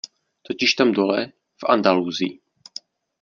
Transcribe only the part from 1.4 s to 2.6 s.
v Andalusii.